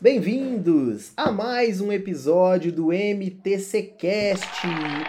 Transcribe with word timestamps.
Bem-vindos 0.00 1.10
a 1.16 1.32
mais 1.32 1.80
um 1.80 1.90
episódio 1.90 2.70
do 2.70 2.92
MTC 2.92 3.82
Cast. 3.98 4.46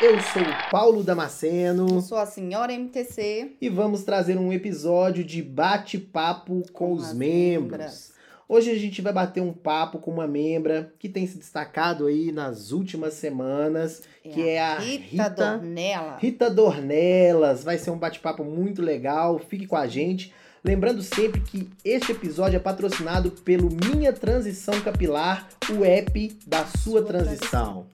Eu 0.02 0.20
sou 0.20 0.42
o 0.42 0.72
Paulo 0.72 1.04
Damasceno. 1.04 1.88
Eu 1.88 2.02
sou 2.02 2.18
a 2.18 2.26
senhora 2.26 2.74
MTC. 2.74 3.52
E 3.62 3.70
vamos 3.70 4.04
trazer 4.04 4.36
um 4.36 4.52
episódio 4.52 5.24
de 5.24 5.44
bate-papo 5.44 6.64
com, 6.74 6.74
com 6.74 6.94
os 6.94 7.14
membros. 7.14 7.72
Membras. 7.72 8.14
Hoje 8.48 8.72
a 8.72 8.76
gente 8.76 9.00
vai 9.00 9.14
bater 9.14 9.44
um 9.44 9.54
papo 9.54 10.00
com 10.00 10.10
uma 10.10 10.28
membra 10.28 10.92
que 10.98 11.08
tem 11.08 11.28
se 11.28 11.38
destacado 11.38 12.08
aí 12.08 12.32
nas 12.32 12.72
últimas 12.72 13.14
semanas, 13.14 14.02
é 14.26 14.30
que 14.30 14.50
é 14.50 14.60
a 14.60 14.80
Rita, 14.80 15.04
Rita 15.04 15.30
Dornelas. 15.30 16.20
Rita 16.20 16.50
Dornelas. 16.50 17.64
Vai 17.64 17.78
ser 17.78 17.92
um 17.92 17.98
bate-papo 18.00 18.44
muito 18.44 18.82
legal. 18.82 19.38
Fique 19.38 19.68
com 19.68 19.76
a 19.76 19.86
gente. 19.86 20.34
Lembrando 20.64 21.02
sempre 21.02 21.40
que 21.40 21.70
este 21.86 22.12
episódio 22.12 22.58
é 22.58 22.60
patrocinado 22.60 23.32
pelo 23.32 23.70
Minha 23.70 24.12
Transição 24.12 24.80
Capilar, 24.82 25.48
o 25.70 25.86
app 25.86 26.40
da 26.46 26.66
sua, 26.66 27.00
sua 27.00 27.06
transição. 27.06 27.38
transição. 27.40 27.88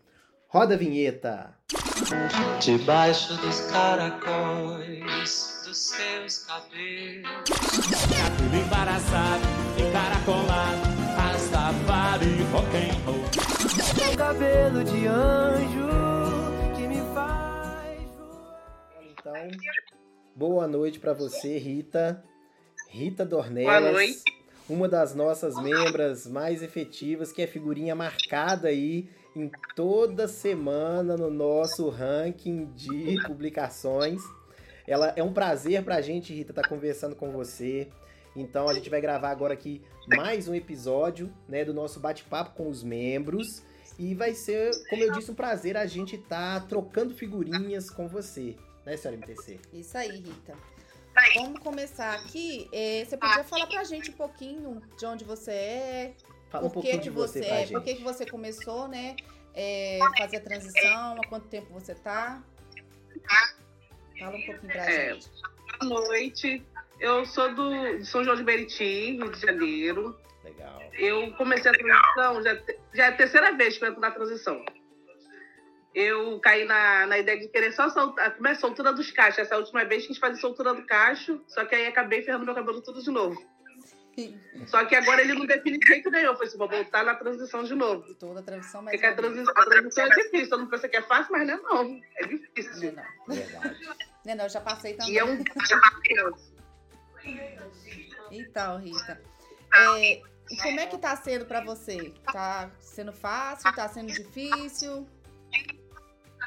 Roda 0.48 0.74
a 0.74 0.78
vinheta. 0.78 1.54
Debaixo 2.62 3.36
dos 3.38 3.60
caracóis 3.72 5.62
dos 5.66 5.78
seus 5.78 6.38
cabelos. 6.46 7.44
Cabelo 8.10 8.56
embaraçado, 8.56 9.44
encaracolado, 9.78 10.82
rastafari 11.18 12.42
rock 12.52 12.78
and 12.78 12.96
roll. 13.06 14.16
Cabelo 14.18 14.84
de 14.84 15.08
anjo 15.08 15.90
que 16.76 16.88
me 16.88 17.02
faz 17.14 18.02
Então, 19.12 19.34
boa 20.36 20.68
noite 20.68 21.00
para 21.00 21.14
você, 21.14 21.58
Rita. 21.58 22.24
Rita 22.96 23.26
Dornelas, 23.26 24.24
uma 24.70 24.88
das 24.88 25.14
nossas 25.14 25.62
membras 25.62 26.26
mais 26.26 26.64
efetivas, 26.64 27.30
que 27.30 27.42
é 27.42 27.48
figurinha 27.48 27.94
marcada 27.94 28.70
aí 28.70 29.10
em 29.36 29.52
toda 29.76 30.30
semana 30.30 31.18
no 31.18 31.30
nosso 31.30 31.90
ranking 31.90 32.72
de 32.74 33.22
publicações. 33.28 34.22
Ela 34.88 35.12
é 35.18 35.22
um 35.22 35.34
prazer 35.34 35.84
pra 35.84 36.00
gente, 36.00 36.34
Rita, 36.34 36.54
estar 36.54 36.62
tá 36.62 36.70
conversando 36.70 37.18
com 37.18 37.32
você. 37.32 37.90
Então 38.34 38.70
a 38.70 38.74
gente 38.74 38.90
vai 38.90 39.02
gravar 39.02 39.30
agora 39.30 39.54
aqui 39.54 39.82
mais 40.16 40.48
um 40.48 40.56
episódio, 40.56 41.30
né, 41.50 41.66
do 41.66 41.74
nosso 41.74 42.00
bate-papo 42.00 42.56
com 42.56 42.70
os 42.70 42.82
membros. 42.82 43.62
E 44.00 44.16
vai 44.16 44.34
ser, 44.34 44.72
como 44.90 45.04
eu 45.04 45.12
disse, 45.12 45.30
um 45.30 45.36
prazer 45.36 45.76
a 45.76 45.86
gente 45.86 46.16
estar 46.16 46.62
tá 46.62 46.66
trocando 46.66 47.14
figurinhas 47.14 47.90
com 47.90 48.08
você, 48.08 48.56
né, 48.86 48.96
senhora 48.96 49.18
MTC? 49.18 49.60
Isso 49.74 49.98
aí, 49.98 50.12
Rita. 50.12 50.75
Vamos 51.36 51.60
começar 51.60 52.14
aqui. 52.16 52.68
É, 52.72 53.06
você 53.06 53.18
podia 53.18 53.44
falar 53.44 53.68
pra 53.68 53.84
gente 53.84 54.12
um 54.12 54.14
pouquinho 54.14 54.82
de 54.98 55.06
onde 55.06 55.24
você 55.24 55.52
é, 55.52 56.14
Fala 56.50 56.68
um 56.68 56.70
por 56.70 56.84
que, 56.84 56.98
que 56.98 57.10
você, 57.10 57.42
você 57.42 57.50
é, 57.50 57.68
por 57.68 57.84
que, 57.84 57.96
que 57.96 58.04
você 58.04 58.26
começou, 58.26 58.88
né? 58.88 59.16
É, 59.54 60.00
fazer 60.18 60.38
a 60.38 60.42
transição, 60.42 61.18
há 61.22 61.28
quanto 61.28 61.48
tempo 61.48 61.74
você 61.74 61.96
tá? 61.96 62.44
Fala 64.20 64.36
um 64.36 64.46
pouquinho 64.46 64.72
pra 64.72 64.92
é, 64.92 65.14
gente. 65.14 65.30
Boa 65.80 66.08
noite. 66.08 66.64
Eu 67.00 67.26
sou 67.26 67.54
do 67.54 67.98
de 67.98 68.06
São 68.06 68.24
João 68.24 68.36
de 68.36 68.44
Meriti, 68.44 69.12
Rio 69.12 69.32
de 69.32 69.40
Janeiro. 69.40 70.18
Legal. 70.44 70.82
Eu 70.94 71.34
comecei 71.34 71.72
a 71.72 71.74
transição, 71.74 72.44
já, 72.44 72.56
já 72.94 73.06
é 73.06 73.08
a 73.08 73.18
terceira 73.18 73.52
vez 73.56 73.78
que 73.78 73.84
eu 73.84 73.90
entro 73.90 74.02
na 74.02 74.12
transição 74.12 74.64
eu 75.96 76.38
caí 76.42 76.66
na, 76.66 77.08
na 77.08 77.18
ideia 77.18 77.40
de 77.40 77.48
querer 77.48 77.72
só 77.72 77.90
soltar, 77.90 78.36
como 78.36 78.48
é 78.48 78.54
soltura 78.54 78.92
dos 78.92 79.10
cachos. 79.12 79.40
Essa 79.40 79.58
última 79.58 79.86
vez 79.86 80.02
que 80.02 80.12
a 80.12 80.14
gente 80.14 80.20
fazia 80.20 80.42
soltura 80.42 80.74
do 80.74 80.86
cacho, 80.86 81.42
só 81.48 81.64
que 81.64 81.74
aí 81.74 81.88
acabei 81.88 82.22
ferrando 82.22 82.46
meu 82.46 82.54
cabelo 82.54 82.82
tudo 82.82 83.02
de 83.02 83.10
novo. 83.10 83.42
Só 84.68 84.86
que 84.86 84.96
agora 84.96 85.22
ele 85.22 85.34
não 85.34 85.46
define 85.46 85.78
de 85.78 85.88
jeito 85.88 86.10
nenhum. 86.10 86.36
Foi 86.36 86.48
assim, 86.48 86.58
vou 86.58 86.70
voltar 86.70 87.04
na 87.04 87.16
transição 87.16 87.64
de 87.64 87.76
novo. 87.76 88.14
Toda 88.16 88.40
a 88.42 88.44
transição, 88.44 88.82
mas. 88.82 88.94
Porque 88.94 89.06
a 89.06 89.16
transição, 89.16 89.54
a 89.56 89.66
transição 89.66 90.06
é 90.06 90.10
difícil. 90.10 90.50
Eu 90.52 90.58
não 90.60 90.68
penso 90.68 90.90
que 90.90 90.98
é 90.98 91.02
fácil, 91.02 91.32
mas 91.32 91.48
não 91.48 91.54
é 91.54 91.62
não. 91.62 92.02
É 92.16 92.28
difícil. 92.28 92.94
Não, 92.94 93.04
não. 93.28 93.36
Verdade. 93.36 93.80
Não, 94.26 94.36
não, 94.36 94.44
eu 94.46 94.50
já 94.50 94.62
passei 94.62 94.94
também. 94.94 95.14
E 95.14 95.18
é 95.18 95.26
um 95.26 95.44
Então, 98.32 98.80
Rita. 98.80 99.22
É, 99.74 100.22
como 100.62 100.80
é 100.80 100.86
que 100.88 100.98
tá 100.98 101.16
sendo 101.18 101.46
para 101.46 101.62
você? 101.62 102.14
Tá 102.32 102.72
sendo 102.80 103.12
fácil? 103.12 103.74
Tá 103.76 103.90
sendo 103.90 104.14
difícil? 104.14 105.08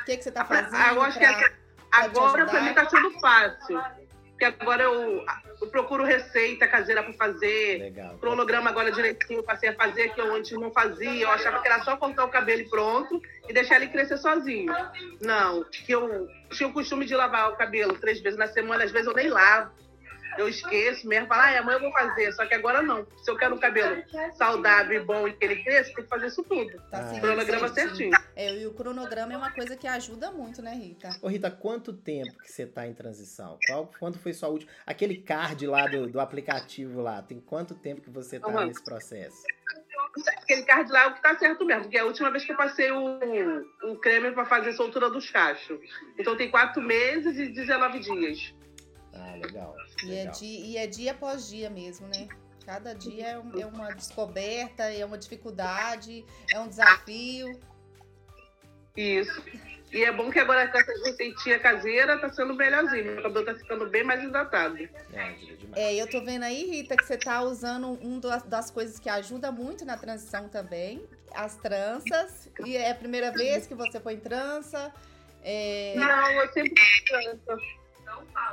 Que, 0.09 0.17
que 0.17 0.23
você 0.23 0.29
está 0.31 0.45
fazendo? 0.45 0.75
Ah, 0.75 0.95
eu 0.95 1.03
acho 1.03 1.19
pra, 1.19 1.35
que 1.35 1.53
agora 1.93 2.47
para 2.47 2.61
mim 2.63 2.71
está 2.71 2.89
sendo 2.89 3.11
fácil. 3.21 3.81
Porque 4.31 4.45
agora 4.45 4.85
eu, 4.85 5.25
eu 5.61 5.67
procuro 5.67 6.05
receita 6.05 6.69
caseira 6.69 7.03
para 7.03 7.13
fazer. 7.13 7.79
Legal. 7.81 8.17
Cronograma 8.19 8.71
agora 8.71 8.93
direitinho, 8.93 9.43
passei 9.43 9.69
a 9.69 9.75
fazer, 9.75 10.15
que 10.15 10.21
eu 10.21 10.33
antes 10.35 10.53
não 10.53 10.71
fazia. 10.71 11.25
Eu 11.25 11.31
achava 11.31 11.61
que 11.61 11.67
era 11.67 11.83
só 11.83 11.97
cortar 11.97 12.25
o 12.25 12.29
cabelo 12.29 12.63
e 12.63 12.69
pronto 12.69 13.21
e 13.49 13.53
deixar 13.53 13.77
ele 13.77 13.89
crescer 13.89 14.17
sozinho. 14.17 14.73
Não, 15.21 15.65
que 15.65 15.91
eu 15.91 16.29
tinha 16.51 16.69
o 16.69 16.73
costume 16.73 17.05
de 17.05 17.17
lavar 17.17 17.51
o 17.51 17.57
cabelo 17.57 17.99
três 17.99 18.21
vezes 18.21 18.39
na 18.39 18.47
semana, 18.47 18.85
às 18.85 18.93
vezes 18.93 19.09
eu 19.09 19.15
nem 19.15 19.29
lavo 19.29 19.73
eu 20.39 20.49
esqueço 20.49 21.07
mesmo, 21.07 21.27
falo, 21.27 21.43
ah, 21.43 21.59
amanhã 21.59 21.77
eu 21.77 21.83
vou 21.83 21.93
fazer. 21.93 22.33
Só 22.33 22.47
que 22.47 22.55
agora 22.55 22.83
não. 22.83 23.07
Se 23.23 23.31
eu 23.31 23.37
quero 23.37 23.55
um 23.55 23.59
cabelo 23.59 24.03
saudável 24.35 25.01
e 25.01 25.05
bom 25.05 25.27
e 25.27 25.33
que 25.33 25.45
ele 25.45 25.63
cresça, 25.63 25.93
tem 25.95 26.05
que 26.05 26.11
fazer 26.11 26.29
isso 26.29 26.43
tudo. 26.45 26.71
Tá 26.91 27.11
ah, 27.11 27.21
cronograma 27.21 27.69
certinho. 27.69 28.17
É, 28.37 28.55
e 28.55 28.67
o 28.67 28.73
cronograma 28.73 29.33
é 29.33 29.37
uma 29.37 29.53
coisa 29.53 29.77
que 29.77 29.87
ajuda 29.87 30.31
muito, 30.31 30.63
né, 30.63 30.73
Rita? 30.73 31.11
Ô, 31.21 31.29
Rita, 31.29 31.51
quanto 31.51 31.93
tempo 31.93 32.39
que 32.39 32.51
você 32.51 32.67
tá 32.67 32.87
em 32.87 32.95
transição? 32.95 33.59
Qual, 33.67 33.91
quando 33.99 34.19
foi 34.19 34.33
sua 34.33 34.49
última? 34.49 34.71
Aquele 34.87 35.19
card 35.19 35.67
lá 35.67 35.87
do, 35.87 36.09
do 36.09 36.21
aplicativo 36.21 37.01
lá, 37.01 37.21
tem 37.23 37.41
quanto 37.41 37.75
tempo 37.75 38.01
que 38.01 38.11
você 38.11 38.39
tá 38.39 38.49
uhum. 38.49 38.67
nesse 38.67 38.85
processo? 38.85 39.43
Aquele 40.27 40.63
card 40.63 40.91
lá 40.91 41.05
é 41.05 41.07
o 41.09 41.15
que 41.15 41.23
tá 41.23 41.37
certo 41.37 41.65
mesmo, 41.65 41.83
porque 41.83 41.99
é 41.99 42.01
a 42.01 42.05
última 42.05 42.31
vez 42.31 42.45
que 42.45 42.53
eu 42.53 42.57
passei 42.57 42.91
o, 42.91 43.21
o 43.85 43.97
creme 43.97 44.33
para 44.33 44.45
fazer 44.45 44.73
soltura 44.73 45.11
dos 45.11 45.31
cachos. 45.31 45.79
Então 46.19 46.37
tem 46.37 46.51
quatro 46.51 46.83
meses 46.83 47.37
e 47.37 47.49
19 47.49 48.01
dias. 48.01 48.55
Ah, 49.13 49.35
legal. 49.35 49.75
E 50.05 50.15
é, 50.15 50.27
dia, 50.27 50.61
e 50.61 50.77
é 50.77 50.87
dia 50.87 51.13
após 51.13 51.49
dia 51.49 51.71
mesmo, 51.71 52.07
né? 52.09 52.29
Cada 52.65 52.95
dia 52.95 53.29
é, 53.29 53.39
um, 53.39 53.61
é 53.61 53.67
uma 53.67 53.95
descoberta, 53.95 54.85
é 54.85 55.05
uma 55.05 55.17
dificuldade, 55.17 56.25
é 56.53 56.61
um 56.61 56.69
desafio. 56.69 57.59
Isso. 58.97 59.43
E 59.91 60.05
é 60.05 60.13
bom 60.13 60.31
que 60.31 60.39
agora 60.39 60.69
com 60.69 60.79
essa 60.79 60.93
receitinha 61.05 61.59
caseira 61.59 62.19
tá 62.19 62.29
sendo 62.29 62.53
melhorzinho. 62.55 63.15
Meu 63.15 63.23
cabelo 63.23 63.47
tá 63.47 63.55
ficando 63.55 63.89
bem 63.89 64.05
mais 64.05 64.23
hidratado. 64.23 64.77
É, 65.15 65.35
é, 65.75 65.95
eu 65.95 66.07
tô 66.11 66.23
vendo 66.23 66.43
aí, 66.43 66.69
Rita, 66.69 66.97
que 66.97 67.07
você 67.07 67.17
tá 67.17 67.41
usando 67.41 67.99
um 68.03 68.21
das 68.21 68.71
coisas 68.71 68.99
que 68.99 69.09
ajuda 69.09 69.51
muito 69.51 69.85
na 69.87 69.97
transição 69.97 70.49
também, 70.49 71.03
as 71.35 71.57
tranças. 71.57 72.51
E 72.67 72.77
é 72.77 72.91
a 72.91 72.95
primeira 72.95 73.33
vez 73.33 73.67
que 73.67 73.75
você 73.75 73.99
põe 73.99 74.19
trança. 74.19 74.93
É... 75.43 75.95
Não, 75.97 76.31
eu 76.33 76.53
sempre 76.53 76.83
trança. 77.07 77.59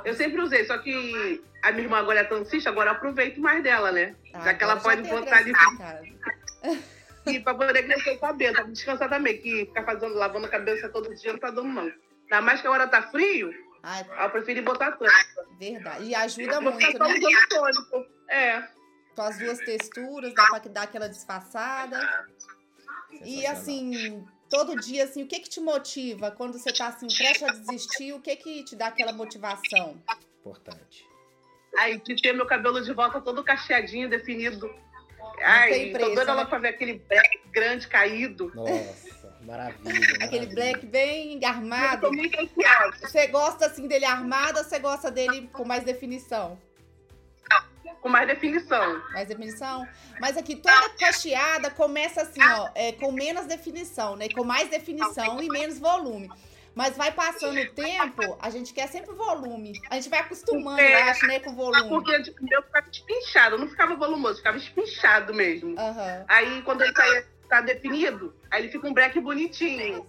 Eu 0.04 0.14
sempre 0.14 0.40
usei, 0.40 0.64
só 0.64 0.78
que 0.78 1.42
a 1.62 1.72
minha 1.72 1.84
irmã 1.84 1.98
agora 1.98 2.20
é 2.20 2.24
tancista, 2.24 2.70
agora 2.70 2.90
eu 2.90 2.94
aproveito 2.94 3.40
mais 3.40 3.62
dela, 3.62 3.90
né? 3.90 4.14
Ah, 4.32 4.40
já 4.44 4.54
que 4.54 4.64
ela 4.64 4.76
pode 4.76 5.02
botar 5.02 5.36
ali. 5.36 5.52
e 7.26 7.40
pra 7.40 7.54
poder 7.54 7.82
crescer 7.82 8.12
o 8.12 8.20
cabelo, 8.20 8.54
pra 8.54 8.64
descansar 8.64 9.08
também, 9.08 9.38
que 9.38 9.66
ficar 9.66 9.84
fazendo, 9.84 10.14
lavando 10.14 10.46
a 10.46 10.50
cabeça 10.50 10.88
todo 10.88 11.14
dia 11.14 11.32
não 11.32 11.40
tá 11.40 11.50
dando, 11.50 11.68
não. 11.68 11.82
Ainda 12.24 12.40
mais 12.40 12.60
que 12.60 12.66
agora 12.66 12.86
tá 12.86 13.02
frio, 13.02 13.52
ah, 13.88 14.24
eu 14.24 14.30
prefiro 14.30 14.62
botar 14.64 14.92
trança. 14.92 15.46
Verdade. 15.60 16.04
E 16.04 16.14
ajuda 16.14 16.60
muito, 16.60 16.78
né? 16.78 17.06
Usando 17.06 17.48
tônico. 17.48 18.06
É. 18.28 18.68
Com 19.14 19.22
as 19.22 19.38
duas 19.38 19.58
texturas, 19.58 20.34
dá 20.34 20.46
pra 20.46 20.58
dar 20.58 20.82
aquela 20.82 21.08
disfarçada. 21.08 22.26
E 23.24 23.46
assim, 23.46 24.26
todo 24.48 24.76
dia, 24.76 25.04
assim, 25.04 25.22
o 25.22 25.26
que 25.26 25.40
que 25.40 25.48
te 25.48 25.60
motiva 25.60 26.30
quando 26.30 26.58
você 26.58 26.72
tá 26.72 26.88
assim, 26.88 27.06
prestes 27.06 27.42
a 27.42 27.52
desistir? 27.52 28.12
O 28.12 28.20
que 28.20 28.34
que 28.36 28.64
te 28.64 28.76
dá 28.76 28.88
aquela 28.88 29.12
motivação? 29.12 30.00
Importante. 30.40 31.06
Ai, 31.78 31.98
de 31.98 32.16
ter 32.22 32.32
meu 32.32 32.46
cabelo 32.46 32.80
de 32.82 32.92
volta 32.92 33.20
todo 33.20 33.44
cacheadinho, 33.44 34.08
definido. 34.08 34.72
Ai, 35.42 35.90
presa, 35.90 35.98
tô 35.98 36.14
doida 36.14 36.34
né? 36.34 36.44
pra 36.44 36.58
ver 36.58 36.68
aquele 36.68 36.98
black 37.08 37.40
grande 37.50 37.86
caído. 37.88 38.50
Nossa, 38.54 39.38
maravilha. 39.42 40.16
aquele 40.24 40.46
black 40.46 40.86
bem 40.86 41.44
armado. 41.44 42.08
Você 43.00 43.26
gosta 43.26 43.66
assim 43.66 43.86
dele 43.86 44.04
armado 44.04 44.58
ou 44.58 44.64
você 44.64 44.78
gosta 44.78 45.10
dele 45.10 45.48
com 45.52 45.64
mais 45.64 45.84
definição? 45.84 46.58
Com 48.06 48.10
mais 48.10 48.28
definição. 48.28 49.02
Mais 49.12 49.26
definição? 49.26 49.84
Mas 50.20 50.36
aqui 50.36 50.54
toda 50.54 50.90
cacheada 50.90 51.70
começa 51.70 52.22
assim, 52.22 52.40
ó, 52.40 52.70
é, 52.72 52.92
com 52.92 53.10
menos 53.10 53.46
definição, 53.46 54.14
né? 54.14 54.28
Com 54.28 54.44
mais 54.44 54.70
definição 54.70 55.42
e 55.42 55.48
menos 55.48 55.80
volume. 55.80 56.30
Mas 56.72 56.96
vai 56.96 57.10
passando 57.10 57.58
o 57.58 57.70
tempo, 57.72 58.38
a 58.40 58.48
gente 58.48 58.72
quer 58.72 58.86
sempre 58.86 59.12
volume. 59.12 59.72
A 59.90 59.96
gente 59.96 60.08
vai 60.08 60.20
acostumando, 60.20 60.78
é, 60.78 61.02
eu 61.02 61.10
acho, 61.10 61.26
né, 61.26 61.40
com 61.40 61.52
volume. 61.54 61.88
Porque 61.88 62.22
tipo, 62.22 62.44
meu 62.44 62.62
ficava 62.62 62.86
espinchado, 62.88 63.58
não 63.58 63.68
ficava 63.68 63.96
volumoso, 63.96 64.36
ficava 64.36 64.56
espinchado 64.56 65.34
mesmo. 65.34 65.70
Uhum. 65.70 66.24
Aí 66.28 66.62
quando 66.62 66.82
ele 66.82 66.92
tá, 66.92 67.24
tá 67.48 67.60
definido, 67.60 68.36
aí 68.52 68.62
ele 68.62 68.70
fica 68.70 68.86
um 68.86 68.94
black 68.94 69.18
bonitinho. 69.18 70.06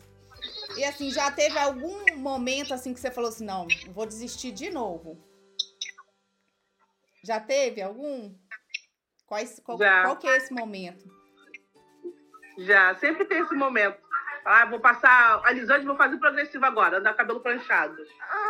E 0.76 0.84
assim, 0.84 1.10
já 1.10 1.32
teve 1.32 1.58
algum 1.58 2.16
momento 2.18 2.74
assim 2.76 2.94
que 2.94 3.00
você 3.00 3.10
falou 3.10 3.30
assim, 3.30 3.46
não, 3.46 3.66
vou 3.88 4.06
desistir 4.06 4.52
de 4.52 4.70
novo? 4.70 5.18
Já 7.24 7.40
teve 7.40 7.82
algum? 7.82 8.34
Quais, 9.26 9.60
qual, 9.64 9.78
qual 9.78 10.18
que 10.18 10.28
é 10.28 10.38
esse 10.38 10.54
momento? 10.54 11.06
Já, 12.60 12.96
sempre 12.96 13.26
tem 13.26 13.40
esse 13.40 13.54
momento. 13.54 14.08
Ah, 14.50 14.66
vou 14.66 14.80
passar 14.80 15.42
alisante, 15.44 15.86
vou 15.86 15.98
fazer 15.98 16.16
progressivo 16.18 16.64
agora, 16.66 17.00
andar 17.00 17.14
cabelo 17.16 17.42
pranchado. 17.42 17.94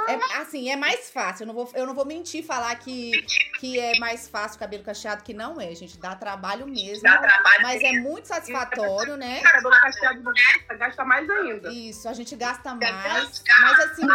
É, 0.08 0.14
assim, 0.40 0.70
é 0.70 0.76
mais 0.76 1.10
fácil. 1.10 1.42
Eu 1.42 1.48
não 1.48 1.56
vou, 1.56 1.72
eu 1.74 1.88
não 1.88 1.96
vou 1.96 2.06
mentir 2.06 2.46
falar 2.46 2.76
que, 2.76 3.26
que 3.60 3.80
é 3.80 3.98
mais 3.98 4.28
fácil 4.30 4.60
cabelo 4.60 4.84
cacheado, 4.84 5.24
que 5.24 5.34
não 5.34 5.60
é, 5.60 5.74
gente. 5.74 5.98
Dá 5.98 6.16
trabalho 6.16 6.68
mesmo. 6.68 7.02
Dá 7.02 7.18
trabalho 7.18 7.64
mas 7.64 7.82
é 7.82 7.94
muito 7.94 8.28
satisfatório, 8.28 9.18
né? 9.18 9.42
Cabelo 9.42 9.72
cacheado 9.72 10.24
gasta 10.78 11.04
mais 11.04 11.28
ainda. 11.28 11.74
Isso, 11.74 12.08
a 12.08 12.14
gente 12.14 12.36
gasta 12.36 12.76
mais. 12.76 13.44
Mas 13.62 13.80
assim. 13.80 14.08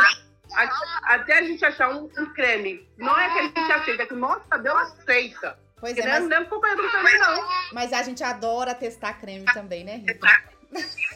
Até 1.05 1.39
a 1.39 1.43
gente 1.43 1.65
achar 1.65 1.91
um, 1.91 2.05
um 2.05 2.27
creme. 2.33 2.89
Não 2.97 3.19
é 3.19 3.33
que 3.33 3.39
a 3.39 3.43
gente 3.43 3.73
aceita, 3.73 4.03
é 4.03 4.07
que 4.07 4.15
o 4.15 4.19
nosso 4.19 4.47
cabelo 4.49 4.79
aceita. 4.79 5.59
Pois 5.81 5.99
é, 5.99 6.07
mas... 6.07 6.29
não 6.29 6.45
companheiro 6.47 6.91
também, 6.93 7.19
não. 7.19 7.49
Mas 7.73 7.93
a 7.93 8.03
gente 8.03 8.23
adora 8.23 8.75
testar 8.75 9.15
creme 9.15 9.45
também, 9.53 9.83
né, 9.83 9.97
Rita? 9.97 10.27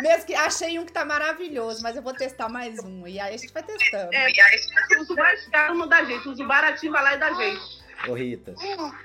Mesmo 0.00 0.26
que 0.26 0.34
achei 0.34 0.78
um 0.78 0.84
que 0.84 0.92
tá 0.92 1.04
maravilhoso, 1.04 1.82
mas 1.82 1.94
eu 1.94 2.02
vou 2.02 2.14
testar 2.14 2.48
mais 2.48 2.82
um. 2.82 3.06
E 3.06 3.20
aí 3.20 3.34
a 3.34 3.36
gente 3.36 3.52
vai 3.52 3.62
testando. 3.62 4.12
É, 4.12 4.30
e 4.30 4.40
aí 4.40 4.60
usa 4.98 5.12
o 5.12 5.16
mais 5.16 5.46
caro 5.48 5.74
no 5.74 5.86
da 5.86 6.02
gente, 6.04 6.28
usa 6.28 6.42
o 6.42 6.48
baratinho 6.48 6.92
vai 6.92 7.02
lá 7.02 7.14
e 7.14 7.18
da 7.18 7.32
gente. 7.32 7.84
Ô 8.08 8.14
Rita, 8.14 8.54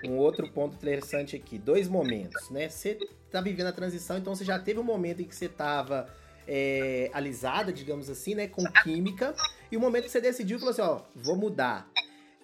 um 0.03 0.17
outro 0.17 0.49
ponto 0.51 0.75
interessante 0.75 1.35
aqui, 1.35 1.57
dois 1.57 1.87
momentos, 1.87 2.49
né? 2.49 2.69
Você 2.69 2.97
tá 3.31 3.39
vivendo 3.39 3.67
a 3.67 3.71
transição, 3.71 4.17
então 4.17 4.35
você 4.35 4.43
já 4.43 4.57
teve 4.59 4.79
um 4.79 4.83
momento 4.83 5.21
em 5.21 5.25
que 5.25 5.35
você 5.35 5.47
tava 5.47 6.09
é, 6.49 7.11
alisada, 7.13 7.71
digamos 7.71 8.09
assim, 8.09 8.33
né? 8.33 8.47
Com 8.47 8.63
química, 8.83 9.35
e 9.71 9.77
o 9.77 9.79
momento 9.79 10.05
que 10.05 10.09
você 10.09 10.19
decidiu 10.19 10.57
e 10.57 10.59
falou 10.59 10.71
assim, 10.71 10.81
ó, 10.81 11.01
vou 11.15 11.35
mudar. 11.35 11.87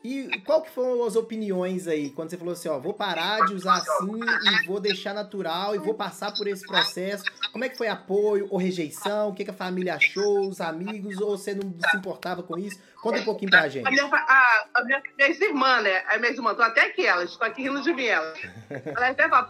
E 0.03 0.39
qual 0.41 0.61
que 0.61 0.69
foram 0.69 1.03
as 1.03 1.15
opiniões 1.15 1.87
aí, 1.87 2.11
quando 2.11 2.29
você 2.29 2.37
falou 2.37 2.53
assim, 2.53 2.69
ó, 2.69 2.77
vou 2.77 2.93
parar 2.93 3.43
de 3.47 3.55
usar 3.55 3.77
assim 3.77 4.19
e 4.21 4.67
vou 4.67 4.79
deixar 4.79 5.15
natural 5.15 5.73
e 5.73 5.79
vou 5.79 5.95
passar 5.95 6.31
por 6.35 6.47
esse 6.47 6.63
processo? 6.67 7.23
Como 7.51 7.65
é 7.65 7.69
que 7.69 7.75
foi 7.75 7.87
apoio 7.87 8.47
ou 8.51 8.59
rejeição? 8.59 9.29
O 9.29 9.33
que, 9.33 9.43
que 9.43 9.49
a 9.49 9.55
família 9.55 9.95
achou, 9.95 10.47
os 10.47 10.61
amigos, 10.61 11.19
ou 11.19 11.35
você 11.35 11.55
não 11.55 11.73
se 11.89 11.97
importava 11.97 12.43
com 12.43 12.55
isso? 12.55 12.79
Conta 13.01 13.17
um 13.17 13.23
pouquinho 13.23 13.49
pra 13.49 13.67
gente. 13.67 13.87
A 13.87 13.89
minha, 13.89 14.05
a, 14.05 14.65
a 14.75 14.83
minha, 14.83 15.01
minhas 15.17 15.41
irmãs, 15.41 15.83
né? 15.83 16.03
As 16.07 16.21
minhas 16.21 16.35
irmãs, 16.35 16.55
tô 16.55 16.61
até 16.61 16.81
aqui 16.81 17.03
elas, 17.03 17.31
estão 17.31 17.47
aqui 17.47 17.63
rindo 17.63 17.81
de 17.81 17.91
mim, 17.91 18.05
elas. 18.05 18.39
Elas 18.69 19.09
até 19.09 19.27
falam, 19.27 19.49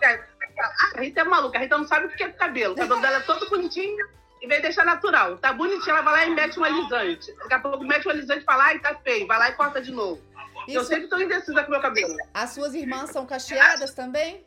a 0.96 1.02
Rita 1.02 1.20
é 1.20 1.24
maluca, 1.26 1.58
a 1.58 1.62
Rita 1.62 1.78
não 1.78 1.86
sabe 1.86 2.06
o 2.06 2.10
que 2.10 2.24
é 2.24 2.30
cabelo. 2.30 2.76
O 2.76 2.78
cabelo 2.78 3.02
dela 3.02 3.18
é 3.18 3.22
todo 3.22 3.50
bonitinho 3.50 4.08
em 4.46 4.48
vez 4.48 4.62
de 4.62 4.68
deixar 4.68 4.86
natural. 4.86 5.38
Tá 5.38 5.52
bonitinho, 5.52 5.90
ela 5.90 6.02
vai 6.02 6.14
lá 6.14 6.26
e 6.26 6.36
mete 6.36 6.60
um 6.60 6.64
alisante. 6.64 7.34
Daqui 7.40 7.54
a 7.54 7.60
pouco 7.60 7.84
mete 7.84 8.08
um 8.08 8.12
alisante 8.12 8.42
e 8.42 8.46
fala, 8.46 8.66
ai, 8.66 8.80
tá 8.80 8.96
feio. 9.04 9.28
Vai 9.28 9.40
lá 9.40 9.50
e 9.50 9.54
corta 9.54 9.82
de 9.82 9.92
novo. 9.92 10.22
Isso... 10.68 10.78
Eu 10.78 10.84
sempre 10.84 11.08
tô 11.08 11.18
indecisa 11.18 11.64
com 11.64 11.72
meu 11.72 11.82
cabelo. 11.82 12.16
As 12.34 12.52
suas 12.52 12.74
irmãs 12.74 13.10
são 13.10 13.26
cacheadas 13.26 13.94
também? 13.94 14.46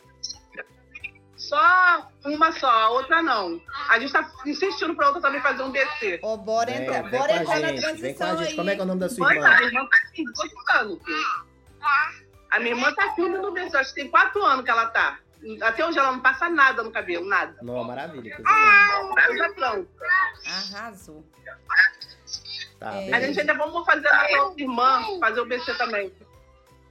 Só 1.37 2.11
uma 2.25 2.51
só, 2.51 2.69
a 2.69 2.91
outra 2.91 3.23
não. 3.23 3.61
A 3.89 3.99
gente 4.01 4.13
tá 4.13 4.29
insistindo 4.45 4.95
pra 4.95 5.07
outra 5.07 5.23
também 5.23 5.41
fazer 5.41 5.63
um 5.63 5.71
BC. 5.71 6.19
Ô, 6.23 6.33
oh, 6.33 6.37
bora 6.37 6.71
entrar, 6.71 7.03
vem, 7.03 7.19
bora 7.19 7.37
entrar 7.37 7.61
na 7.61 7.69
transição 7.69 7.97
vem 8.01 8.15
com 8.15 8.25
a 8.25 8.37
gente. 8.37 8.49
Aí. 8.49 8.57
Como 8.57 8.71
é 8.71 8.75
que 8.75 8.81
é 8.81 8.85
o 8.85 8.87
nome 8.87 9.01
da 9.01 9.09
sua 9.09 9.35
irmã? 9.35 9.47
A 9.47 9.57
minha 9.57 9.69
irmã 9.69 9.89
tá 9.89 9.97
aqui, 9.99 10.25
anos. 10.81 10.99
A 12.51 12.59
minha 12.59 12.71
irmã 12.73 12.93
tá 12.93 13.15
firme 13.15 13.39
no 13.39 13.53
BC, 13.53 13.77
acho 13.77 13.95
que 13.95 14.01
tem 14.01 14.11
quatro 14.11 14.45
anos 14.45 14.65
que 14.65 14.71
ela 14.71 14.87
tá. 14.87 15.19
Até 15.63 15.87
hoje 15.87 15.99
ela 15.99 16.13
não 16.13 16.21
passa 16.21 16.49
nada 16.49 16.83
no 16.83 16.91
cabelo, 16.91 17.27
nada. 17.27 17.57
Não, 17.63 17.85
maravilha. 17.85 18.37
Ah, 18.45 19.11
tá 19.15 19.85
Arrasou. 20.47 21.25
Tá, 22.79 22.95
é. 22.95 23.13
A 23.13 23.21
gente 23.21 23.41
ainda 23.41 23.55
vamos 23.55 23.85
fazer 23.85 24.07
a 24.09 24.37
nossa 24.37 24.61
irmã 24.61 25.03
fazer 25.21 25.41
o 25.41 25.47
BC 25.47 25.75
também. 25.75 26.13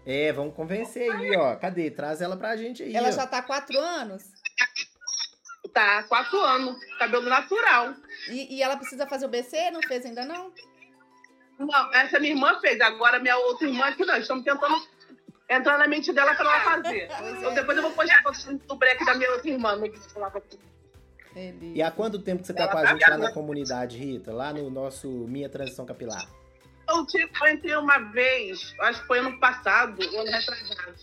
É, 0.06 0.32
vamos 0.32 0.56
convencer 0.56 1.12
aí, 1.12 1.36
ó. 1.36 1.56
Cadê? 1.56 1.92
Traz 1.92 2.22
ela 2.22 2.38
pra 2.38 2.56
gente 2.56 2.84
aí. 2.84 2.96
Ela 2.96 3.10
ó. 3.10 3.12
já 3.12 3.28
tá 3.28 3.42
quatro 3.42 3.78
anos? 3.78 4.24
Tá, 5.74 6.04
quatro 6.04 6.40
anos. 6.40 6.78
Cabelo 6.98 7.30
natural. 7.30 7.94
E, 8.30 8.56
e, 8.56 8.64
ela 8.64 8.78
precisa 8.78 9.06
fazer 9.06 9.26
o 9.26 9.30
BC? 9.30 9.72
Não 9.72 9.82
fez 9.82 10.06
ainda, 10.06 10.26
não? 10.26 10.52
Não, 11.60 11.94
essa 11.94 12.20
minha 12.20 12.34
irmã 12.34 12.60
fez. 12.60 12.80
Agora 12.82 13.20
minha 13.20 13.38
outra 13.38 13.68
irmã 13.68 13.86
aqui 13.86 14.06
não. 14.06 14.18
Estamos 14.18 14.44
tentando 14.44 14.82
entrar 15.50 15.78
na 15.78 15.88
mente 15.88 16.12
dela 16.14 16.36
pra 16.36 16.46
ela 16.46 16.60
fazer. 16.60 17.10
Então, 17.38 17.54
depois 17.54 17.78
eu 17.78 17.84
vou 17.84 17.92
postar 17.92 18.24
o 18.70 18.76
break 18.76 19.06
da 19.06 19.16
minha 19.16 19.32
outra 19.32 19.50
irmã. 19.50 19.76
Não 19.76 19.90
quis 19.90 20.06
falar 20.08 20.30
pra 20.32 20.42
e 21.62 21.84
há 21.84 21.92
quanto 21.92 22.20
tempo 22.20 22.42
que 22.42 22.48
você 22.48 22.54
tá 22.54 22.68
com 22.68 22.80
a 22.80 22.86
gente 22.88 23.08
lá 23.08 23.18
na 23.18 23.32
comunidade, 23.32 23.98
Rita? 23.98 24.34
Lá 24.34 24.52
no 24.52 24.72
nosso 24.72 25.08
Minha 25.08 25.48
Transição 25.48 25.86
Capilar? 25.86 26.28
Eu, 26.90 27.06
tipo, 27.06 27.46
eu 27.46 27.54
entrei 27.54 27.76
uma 27.76 28.00
vez, 28.00 28.74
acho 28.80 29.02
que 29.02 29.08
foi 29.08 29.20
ano 29.20 29.40
passado, 29.40 30.02
ano 30.02 30.32
retrasado. 30.32 30.98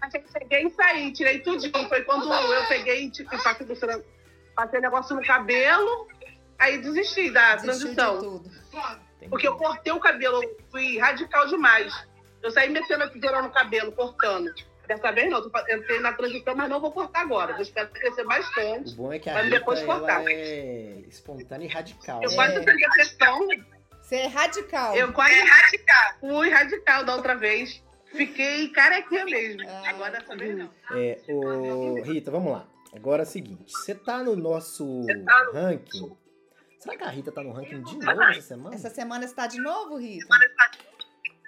Achei 0.00 0.20
que 0.20 0.32
cheguei 0.32 0.66
e 0.66 0.70
saí, 0.70 1.12
tirei 1.12 1.40
tudinho. 1.40 1.88
Foi 1.88 2.02
quando 2.02 2.32
eu 2.32 2.66
peguei, 2.66 3.10
tipo, 3.10 3.30
passei, 3.42 3.66
passei 4.54 4.80
negócio 4.80 5.14
no 5.14 5.22
cabelo, 5.22 6.08
aí 6.58 6.78
desisti 6.78 7.30
da 7.30 7.56
Desistiu 7.56 7.94
transição. 7.94 8.42
De 9.20 9.28
Porque 9.28 9.48
eu 9.48 9.56
cortei 9.56 9.92
o 9.92 10.00
cabelo, 10.00 10.40
fui 10.70 10.98
radical 10.98 11.46
demais. 11.48 12.07
Eu 12.42 12.50
saí 12.50 12.68
metendo 12.70 13.04
a 13.04 13.08
tesoura 13.08 13.42
no 13.42 13.50
cabelo, 13.50 13.92
cortando. 13.92 14.52
Dessa 14.86 15.12
vez 15.12 15.30
não, 15.30 15.38
eu 15.68 15.78
entrei 15.78 16.00
na 16.00 16.14
transição, 16.14 16.56
mas 16.56 16.70
não 16.70 16.80
vou 16.80 16.90
cortar 16.90 17.20
agora. 17.20 17.52
Vou 17.52 17.62
esperar 17.62 17.90
crescer 17.90 18.24
bastante. 18.24 18.94
O 18.94 18.96
bom 18.96 19.12
é 19.12 19.18
que 19.18 19.28
a 19.28 19.42
Rita, 19.42 19.58
depois 19.58 19.82
cortar. 19.82 20.24
é 20.26 21.02
espontânea 21.06 21.66
e 21.66 21.68
radical. 21.68 22.22
Eu 22.22 22.30
né? 22.30 22.34
quase 22.34 22.64
perdi 22.64 22.84
a 22.86 22.90
pressão. 22.90 23.48
Você 24.00 24.16
é 24.16 24.26
radical. 24.26 24.96
Eu 24.96 25.12
quase 25.12 25.34
é 25.34 25.44
radical. 25.44 26.14
Fui 26.20 26.48
radical 26.48 27.04
da 27.04 27.16
outra 27.16 27.34
vez. 27.34 27.84
Fiquei 28.06 28.68
carequinha 28.70 29.26
mesmo. 29.26 29.60
Ah, 29.68 29.90
Agora 29.90 30.12
dessa 30.12 30.34
vez 30.34 30.56
não. 30.56 30.70
É, 30.92 31.20
o... 31.28 32.02
Rita, 32.02 32.30
vamos 32.30 32.52
lá. 32.52 32.66
Agora 32.94 33.22
é 33.22 33.26
o 33.26 33.28
seguinte: 33.28 33.70
você 33.70 33.94
tá 33.94 34.22
no 34.22 34.34
nosso 34.34 35.04
tá 35.26 35.44
no... 35.44 35.52
ranking. 35.52 36.16
Será 36.78 36.96
que 36.96 37.04
a 37.04 37.10
Rita 37.10 37.30
tá 37.30 37.42
no 37.42 37.52
ranking 37.52 37.82
de 37.82 37.98
novo 37.98 38.22
essa 38.22 38.40
semana? 38.40 38.74
Essa 38.74 38.88
semana 38.88 39.24
está 39.26 39.46
de 39.46 39.60
novo, 39.60 39.98
Rita? 39.98 40.26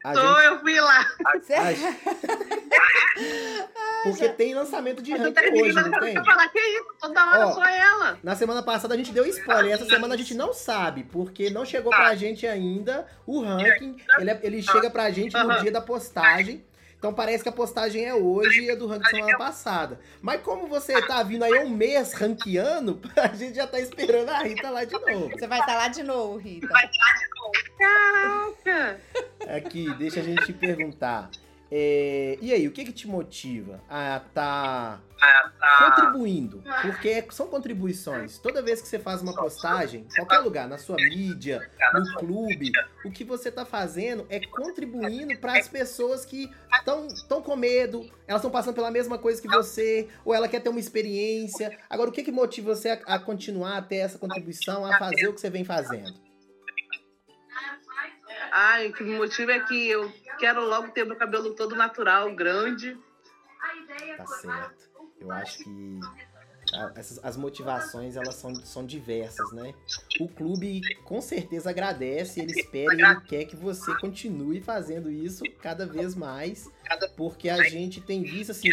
A 0.02 0.14
Tô, 0.14 0.20
gente... 0.20 0.44
eu 0.46 0.60
fui 0.60 0.80
lá. 0.80 1.06
Porque 4.02 4.28
tem 4.30 4.54
lançamento 4.54 5.02
de 5.02 5.12
ranking 5.12 5.60
hoje, 5.60 5.74
não 5.74 6.00
tem? 6.00 6.14
Falar 6.14 6.48
que 6.48 6.58
isso, 6.58 6.86
toda 6.98 7.26
hora 7.26 7.46
Ó, 7.48 7.52
só 7.52 7.64
ela. 7.66 8.18
Na 8.22 8.34
semana 8.34 8.62
passada 8.62 8.94
a 8.94 8.96
gente 8.96 9.12
deu 9.12 9.26
spoiler, 9.26 9.74
essa 9.74 9.84
semana 9.84 10.14
a 10.14 10.16
gente 10.16 10.34
não 10.34 10.54
sabe, 10.54 11.04
porque 11.04 11.50
não 11.50 11.66
chegou 11.66 11.90
pra 11.90 12.14
gente 12.14 12.46
ainda 12.46 13.06
o 13.26 13.42
ranking. 13.42 13.96
Ele, 14.18 14.30
é, 14.30 14.40
ele 14.42 14.62
chega 14.62 14.88
pra 14.88 15.10
gente 15.10 15.36
no 15.36 15.60
dia 15.60 15.70
da 15.70 15.82
postagem. 15.82 16.64
Então 17.00 17.14
parece 17.14 17.42
que 17.42 17.48
a 17.48 17.52
postagem 17.52 18.04
é 18.04 18.14
hoje 18.14 18.64
e 18.64 18.70
a 18.70 18.74
do 18.74 18.86
ranking 18.86 19.08
semana 19.08 19.38
passada. 19.38 19.98
Mas 20.20 20.42
como 20.42 20.66
você 20.66 21.00
tá 21.06 21.22
vindo 21.22 21.42
aí 21.42 21.64
um 21.64 21.70
mês 21.70 22.12
ranqueando, 22.12 23.00
a 23.16 23.28
gente 23.28 23.56
já 23.56 23.66
tá 23.66 23.80
esperando 23.80 24.28
a 24.28 24.42
Rita 24.42 24.68
lá 24.68 24.84
de 24.84 24.92
novo. 24.92 25.30
Você 25.30 25.46
vai 25.46 25.60
estar 25.60 25.72
tá 25.72 25.78
lá 25.78 25.88
de 25.88 26.02
novo, 26.02 26.36
Rita. 26.36 26.68
Vai 26.68 26.84
estar 26.84 26.98
tá 26.98 27.06
lá 27.06 27.18
de 27.18 27.28
novo. 27.40 28.54
Caraca! 28.66 29.00
Aqui, 29.56 29.94
deixa 29.94 30.20
a 30.20 30.22
gente 30.22 30.44
te 30.44 30.52
perguntar. 30.52 31.30
É, 31.72 32.36
e 32.40 32.52
aí, 32.52 32.66
o 32.66 32.72
que 32.72 32.84
que 32.84 32.92
te 32.92 33.06
motiva 33.06 33.80
a 33.88 34.16
estar 34.16 35.00
tá 35.60 35.90
contribuindo? 35.94 36.64
Porque 36.82 37.24
são 37.30 37.46
contribuições. 37.46 38.38
Toda 38.38 38.60
vez 38.60 38.82
que 38.82 38.88
você 38.88 38.98
faz 38.98 39.22
uma 39.22 39.34
postagem, 39.34 40.04
em 40.10 40.16
qualquer 40.16 40.38
lugar, 40.40 40.68
na 40.68 40.78
sua 40.78 40.96
mídia, 40.96 41.70
no 41.94 42.14
clube, 42.14 42.72
o 43.04 43.10
que 43.10 43.22
você 43.22 43.50
está 43.50 43.64
fazendo 43.64 44.26
é 44.28 44.40
contribuindo 44.40 45.38
para 45.38 45.58
as 45.58 45.68
pessoas 45.68 46.24
que 46.24 46.50
estão 47.14 47.40
com 47.40 47.54
medo, 47.54 48.00
elas 48.26 48.40
estão 48.40 48.50
passando 48.50 48.74
pela 48.74 48.90
mesma 48.90 49.16
coisa 49.16 49.40
que 49.40 49.48
você, 49.48 50.08
ou 50.24 50.34
ela 50.34 50.48
quer 50.48 50.60
ter 50.60 50.70
uma 50.70 50.80
experiência. 50.80 51.78
Agora, 51.88 52.10
o 52.10 52.12
que 52.12 52.24
que 52.24 52.32
motiva 52.32 52.74
você 52.74 52.90
a, 52.90 52.94
a 53.06 53.18
continuar 53.18 53.76
a 53.76 53.82
ter 53.82 53.96
essa 53.96 54.18
contribuição, 54.18 54.84
a 54.84 54.98
fazer 54.98 55.28
o 55.28 55.34
que 55.34 55.40
você 55.40 55.50
vem 55.50 55.64
fazendo? 55.64 56.29
Ai, 58.50 58.88
o 58.88 58.92
que 58.92 59.04
me 59.04 59.16
motiva 59.16 59.52
é 59.52 59.60
que 59.60 59.88
eu 59.88 60.12
quero 60.38 60.64
logo 60.64 60.90
ter 60.90 61.04
meu 61.04 61.16
cabelo 61.16 61.54
todo 61.54 61.76
natural, 61.76 62.34
grande. 62.34 62.96
Tá 64.16 64.26
certo. 64.26 64.90
Eu 65.20 65.30
acho 65.32 65.58
que 65.58 66.00
essas, 66.94 67.22
as 67.24 67.36
motivações 67.36 68.16
elas 68.16 68.34
são, 68.36 68.54
são 68.54 68.86
diversas, 68.86 69.50
né? 69.52 69.74
O 70.20 70.28
clube 70.28 70.80
com 71.04 71.20
certeza 71.20 71.70
agradece, 71.70 72.40
ele 72.40 72.52
espera 72.52 72.94
e 72.94 73.02
ele 73.02 73.20
quer 73.22 73.44
que 73.44 73.56
você 73.56 73.94
continue 73.98 74.60
fazendo 74.60 75.10
isso 75.10 75.42
cada 75.60 75.86
vez 75.86 76.14
mais, 76.14 76.70
porque 77.16 77.48
a 77.48 77.62
gente 77.64 78.00
tem 78.00 78.22
visto 78.22 78.50
assim. 78.50 78.68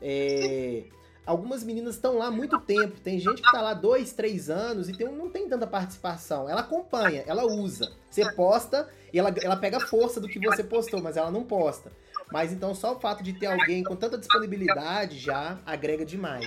É, 0.00 0.84
algumas 1.24 1.62
meninas 1.62 1.94
estão 1.94 2.18
lá 2.18 2.26
há 2.26 2.30
muito 2.30 2.60
tempo. 2.60 3.00
Tem 3.00 3.18
gente 3.18 3.40
que 3.40 3.46
está 3.46 3.60
lá 3.60 3.74
dois, 3.74 4.12
três 4.12 4.50
anos 4.50 4.88
e 4.88 4.92
tem, 4.92 5.08
não 5.08 5.30
tem 5.30 5.48
tanta 5.48 5.66
participação. 5.66 6.48
Ela 6.48 6.60
acompanha, 6.60 7.24
ela 7.26 7.44
usa. 7.44 7.92
Você 8.10 8.30
posta 8.34 8.88
e 9.12 9.18
ela, 9.18 9.32
ela 9.42 9.56
pega 9.56 9.80
força 9.80 10.20
do 10.20 10.28
que 10.28 10.38
você 10.38 10.62
postou, 10.64 11.00
mas 11.00 11.16
ela 11.16 11.30
não 11.30 11.44
posta. 11.44 11.92
Mas 12.30 12.52
então 12.52 12.74
só 12.74 12.96
o 12.96 13.00
fato 13.00 13.22
de 13.22 13.34
ter 13.34 13.46
alguém 13.46 13.84
com 13.84 13.94
tanta 13.94 14.16
disponibilidade 14.16 15.18
já 15.18 15.58
agrega 15.66 16.04
demais. 16.04 16.46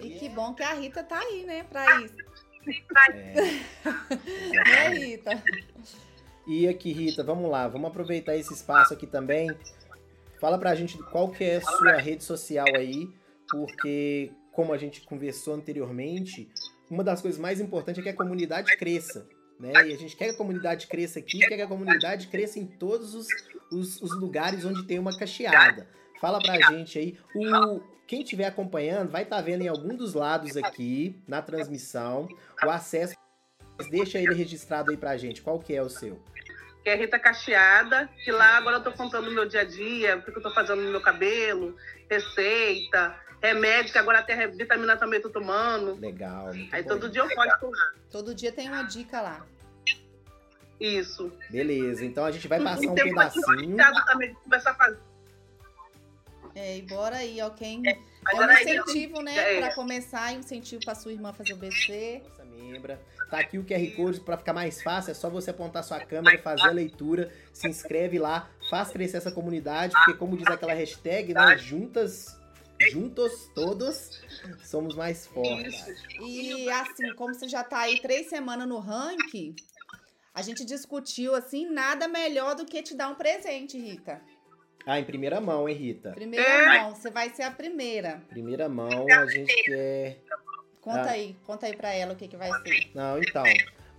E 0.00 0.10
que 0.10 0.28
bom 0.28 0.54
que 0.54 0.62
a 0.62 0.74
Rita 0.74 1.02
tá 1.02 1.18
aí, 1.18 1.44
né, 1.44 1.64
pra 1.64 2.00
isso. 2.02 2.14
É. 3.10 3.32
né, 4.52 4.88
Rita? 4.90 5.42
E 6.46 6.68
aqui, 6.68 6.92
Rita, 6.92 7.24
vamos 7.24 7.50
lá, 7.50 7.66
vamos 7.66 7.88
aproveitar 7.88 8.36
esse 8.36 8.52
espaço 8.52 8.92
aqui 8.92 9.06
também. 9.06 9.50
Fala 10.38 10.58
pra 10.58 10.74
gente 10.74 10.98
qual 11.04 11.30
que 11.30 11.44
é 11.44 11.56
a 11.56 11.60
sua 11.62 11.96
rede 11.96 12.22
social 12.22 12.66
aí 12.76 13.10
porque 13.50 14.32
como 14.52 14.72
a 14.72 14.78
gente 14.78 15.02
conversou 15.02 15.54
anteriormente, 15.54 16.48
uma 16.90 17.04
das 17.04 17.20
coisas 17.20 17.40
mais 17.40 17.60
importantes 17.60 18.00
é 18.00 18.02
que 18.02 18.08
a 18.08 18.16
comunidade 18.16 18.76
cresça. 18.76 19.28
Né? 19.58 19.72
E 19.72 19.92
a 19.92 19.96
gente 19.96 20.16
quer 20.16 20.26
que 20.26 20.34
a 20.34 20.36
comunidade 20.36 20.86
cresça 20.86 21.18
aqui, 21.18 21.38
quer 21.40 21.56
que 21.56 21.62
a 21.62 21.66
comunidade 21.66 22.28
cresça 22.28 22.58
em 22.58 22.66
todos 22.66 23.14
os, 23.14 23.26
os, 23.72 24.00
os 24.00 24.20
lugares 24.20 24.64
onde 24.64 24.86
tem 24.86 24.98
uma 24.98 25.16
cacheada. 25.16 25.88
Fala 26.20 26.40
pra 26.40 26.60
gente 26.72 26.98
aí. 26.98 27.18
O, 27.34 27.80
quem 28.06 28.22
estiver 28.22 28.46
acompanhando 28.46 29.10
vai 29.10 29.22
estar 29.22 29.36
tá 29.36 29.42
vendo 29.42 29.62
em 29.62 29.68
algum 29.68 29.96
dos 29.96 30.14
lados 30.14 30.56
aqui 30.56 31.20
na 31.26 31.42
transmissão 31.42 32.28
o 32.64 32.70
acesso. 32.70 33.14
Deixa 33.90 34.18
ele 34.18 34.34
registrado 34.34 34.90
aí 34.90 34.96
pra 34.96 35.16
gente. 35.16 35.42
Qual 35.42 35.58
que 35.58 35.74
é 35.74 35.82
o 35.82 35.88
seu? 35.88 36.20
Que 36.82 36.90
é 36.90 36.96
Rita 36.96 37.18
Cacheada, 37.18 38.08
que 38.24 38.30
lá 38.30 38.56
agora 38.56 38.76
eu 38.76 38.82
tô 38.82 38.92
contando 38.92 39.28
o 39.28 39.34
meu 39.34 39.46
dia 39.46 39.60
a 39.60 39.64
dia, 39.64 40.16
o 40.16 40.22
que 40.22 40.30
eu 40.30 40.42
tô 40.42 40.50
fazendo 40.52 40.82
no 40.82 40.90
meu 40.90 41.00
cabelo, 41.00 41.76
receita, 42.08 43.14
remédio, 43.42 43.92
que 43.92 43.98
agora 43.98 44.18
até 44.18 44.46
vitamina 44.46 44.96
também 44.96 45.20
tô 45.20 45.30
tomando. 45.30 45.94
Legal. 45.94 46.48
Aí 46.72 46.82
bom. 46.82 46.88
todo 46.88 47.08
dia 47.08 47.22
eu 47.22 47.28
posto 47.28 47.70
lá. 47.70 47.92
Todo 48.10 48.34
dia 48.34 48.52
tem 48.52 48.68
uma 48.68 48.82
dica 48.82 49.20
lá. 49.20 49.46
Isso. 50.80 51.32
Beleza, 51.50 52.04
então 52.04 52.24
a 52.24 52.30
gente 52.30 52.46
vai 52.46 52.62
passar 52.62 52.88
um 52.88 52.94
pedacinho. 52.94 53.76
Também, 54.06 54.34
começar 54.34 54.70
a 54.70 54.74
fazer 54.74 54.98
é, 56.58 56.78
e 56.78 56.82
bora 56.82 57.16
aí, 57.16 57.40
ó, 57.40 57.50
quem... 57.50 57.82
É, 57.86 57.92
é 57.92 58.34
um 58.34 58.52
incentivo, 58.52 59.22
né, 59.22 59.36
é. 59.36 59.60
para 59.60 59.74
começar, 59.76 60.32
incentivo 60.32 60.84
para 60.84 60.96
sua 60.96 61.12
irmã 61.12 61.32
fazer 61.32 61.52
o 61.52 61.56
BC. 61.56 62.22
Nossa 62.28 62.44
membra. 62.44 63.00
Tá 63.30 63.38
aqui 63.38 63.58
o 63.58 63.64
QR 63.64 63.94
Code 63.94 64.20
para 64.20 64.36
ficar 64.36 64.52
mais 64.52 64.82
fácil, 64.82 65.12
é 65.12 65.14
só 65.14 65.30
você 65.30 65.50
apontar 65.50 65.84
sua 65.84 66.00
câmera, 66.00 66.36
fazer 66.42 66.66
a 66.66 66.72
leitura, 66.72 67.30
se 67.52 67.68
inscreve 67.68 68.18
lá, 68.18 68.50
faz 68.68 68.90
crescer 68.90 69.18
essa 69.18 69.30
comunidade, 69.30 69.92
porque 69.92 70.14
como 70.14 70.36
diz 70.36 70.46
aquela 70.48 70.72
hashtag, 70.72 71.32
né, 71.32 71.56
juntas 71.58 72.37
juntos, 72.90 73.50
todos, 73.54 74.20
somos 74.64 74.94
mais 74.94 75.26
fortes. 75.26 75.84
E 76.20 76.68
assim, 76.70 77.14
como 77.14 77.34
você 77.34 77.48
já 77.48 77.64
tá 77.64 77.80
aí 77.80 78.00
três 78.00 78.28
semanas 78.28 78.68
no 78.68 78.78
ranking, 78.78 79.54
a 80.34 80.42
gente 80.42 80.64
discutiu 80.64 81.34
assim, 81.34 81.68
nada 81.68 82.06
melhor 82.06 82.54
do 82.54 82.64
que 82.64 82.82
te 82.82 82.94
dar 82.94 83.08
um 83.08 83.14
presente, 83.14 83.78
Rita. 83.78 84.20
Ah, 84.86 84.98
em 84.98 85.04
primeira 85.04 85.40
mão, 85.40 85.68
hein, 85.68 85.76
Rita? 85.76 86.12
Primeira 86.12 86.48
é. 86.48 86.78
mão, 86.80 86.94
você 86.94 87.10
vai 87.10 87.28
ser 87.30 87.42
a 87.42 87.50
primeira. 87.50 88.22
Primeira 88.28 88.68
mão, 88.68 89.06
a 89.10 89.26
gente 89.26 89.54
quer. 89.64 90.22
Conta 90.80 91.00
ah. 91.00 91.10
aí, 91.10 91.36
conta 91.44 91.66
aí 91.66 91.76
pra 91.76 91.92
ela 91.92 92.14
o 92.14 92.16
que, 92.16 92.28
que 92.28 92.36
vai 92.36 92.50
ser. 92.62 92.90
Não, 92.94 93.18
então. 93.18 93.44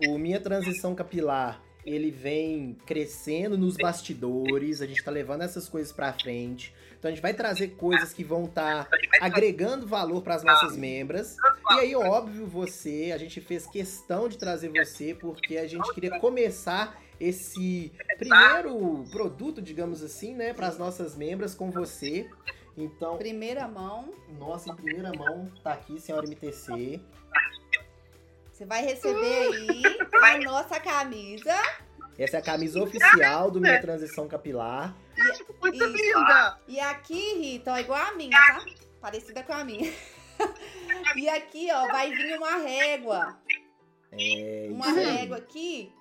O 0.07 0.17
Minha 0.17 0.39
Transição 0.39 0.95
Capilar, 0.95 1.61
ele 1.85 2.11
vem 2.11 2.77
crescendo 2.85 3.57
nos 3.57 3.75
bastidores, 3.77 4.81
a 4.81 4.85
gente 4.85 5.03
tá 5.03 5.11
levando 5.11 5.41
essas 5.41 5.69
coisas 5.69 5.91
pra 5.91 6.13
frente. 6.13 6.73
Então 6.97 7.09
a 7.09 7.13
gente 7.13 7.21
vai 7.21 7.33
trazer 7.33 7.69
coisas 7.69 8.11
que 8.11 8.23
vão 8.23 8.45
estar 8.45 8.85
tá 8.85 8.97
agregando 9.21 9.87
valor 9.87 10.21
para 10.21 10.35
as 10.35 10.43
nossas 10.43 10.75
membras. 10.75 11.37
E 11.71 11.79
aí, 11.79 11.95
óbvio, 11.95 12.45
você, 12.45 13.11
a 13.13 13.17
gente 13.17 13.39
fez 13.39 13.65
questão 13.65 14.27
de 14.27 14.37
trazer 14.37 14.69
você 14.69 15.13
porque 15.13 15.57
a 15.57 15.67
gente 15.67 15.93
queria 15.93 16.19
começar 16.19 17.01
esse 17.19 17.91
primeiro 18.17 19.05
produto, 19.11 19.61
digamos 19.61 20.03
assim, 20.03 20.33
né, 20.33 20.53
para 20.53 20.67
as 20.67 20.77
nossas 20.77 21.15
membras 21.15 21.55
com 21.55 21.71
você. 21.71 22.29
Então, 22.77 23.17
primeira 23.17 23.67
mão. 23.67 24.13
Nossa, 24.37 24.71
em 24.71 24.75
primeira 24.75 25.11
mão 25.13 25.51
tá 25.63 25.73
aqui, 25.73 25.99
senhora 25.99 26.25
MTC. 26.25 26.99
Você 28.59 28.65
vai 28.65 28.83
receber 28.83 29.53
aí 29.53 29.81
a 30.21 30.37
nossa 30.39 30.81
camisa. 30.81 31.55
Essa 32.17 32.35
é 32.35 32.39
a 32.41 32.43
camisa 32.43 32.83
oficial 32.83 33.49
do 33.49 33.61
Minha 33.61 33.79
Transição 33.79 34.27
Capilar. 34.27 34.93
E, 35.15 35.61
Muito 35.61 35.85
linda! 35.85 36.59
E 36.67 36.77
aqui, 36.77 37.35
Rita, 37.35 37.71
ó, 37.71 37.77
igual 37.77 38.07
a 38.07 38.11
minha, 38.15 38.37
tá? 38.37 38.65
Parecida 38.99 39.43
com 39.43 39.53
a 39.53 39.63
minha. 39.63 39.89
e 41.15 41.29
aqui, 41.29 41.69
ó, 41.71 41.87
vai 41.87 42.11
vir 42.11 42.37
uma 42.37 42.57
régua. 42.57 43.39
É, 44.11 44.67
uma 44.69 44.91
régua 44.91 45.37
aqui 45.37 45.93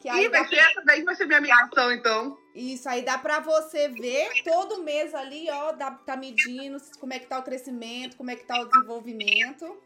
que 0.00 0.08
aí 0.08 0.24
Ih, 0.24 0.28
vai 0.30 0.48
ser 0.48 0.56
essa 0.56 0.82
daí 0.82 1.04
vai 1.04 1.14
ser 1.14 1.26
minha 1.26 1.40
migração, 1.40 1.92
então. 1.92 2.38
Isso, 2.52 2.88
aí 2.88 3.02
dá 3.02 3.18
pra 3.18 3.38
você 3.38 3.88
ver 3.88 4.42
todo 4.42 4.82
mês 4.82 5.14
ali, 5.14 5.48
ó, 5.48 5.70
dá, 5.70 5.92
tá 5.92 6.16
medindo 6.16 6.76
como 6.98 7.12
é 7.12 7.20
que 7.20 7.26
tá 7.26 7.38
o 7.38 7.44
crescimento, 7.44 8.16
como 8.16 8.32
é 8.32 8.34
que 8.34 8.44
tá 8.44 8.60
o 8.60 8.64
desenvolvimento. 8.64 9.80